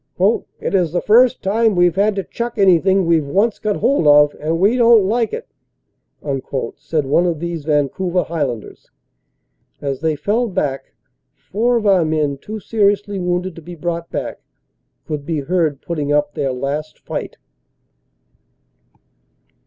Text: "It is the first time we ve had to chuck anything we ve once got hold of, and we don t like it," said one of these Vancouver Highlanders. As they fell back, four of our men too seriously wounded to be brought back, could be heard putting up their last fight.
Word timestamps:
"It 0.59 0.73
is 0.73 0.93
the 0.93 0.99
first 1.01 1.43
time 1.43 1.75
we 1.75 1.87
ve 1.87 2.01
had 2.01 2.15
to 2.15 2.23
chuck 2.23 2.57
anything 2.57 3.05
we 3.05 3.19
ve 3.19 3.27
once 3.31 3.59
got 3.59 3.75
hold 3.77 4.07
of, 4.07 4.33
and 4.39 4.57
we 4.59 4.75
don 4.75 4.97
t 4.97 5.03
like 5.03 5.31
it," 5.31 5.47
said 6.77 7.05
one 7.05 7.27
of 7.27 7.39
these 7.39 7.65
Vancouver 7.65 8.23
Highlanders. 8.23 8.89
As 9.79 9.99
they 10.01 10.15
fell 10.15 10.47
back, 10.47 10.95
four 11.35 11.75
of 11.77 11.85
our 11.85 12.03
men 12.03 12.39
too 12.39 12.59
seriously 12.59 13.19
wounded 13.19 13.55
to 13.57 13.61
be 13.61 13.75
brought 13.75 14.09
back, 14.09 14.39
could 15.05 15.23
be 15.23 15.41
heard 15.41 15.83
putting 15.83 16.11
up 16.11 16.33
their 16.33 16.51
last 16.51 16.97
fight. 16.97 17.37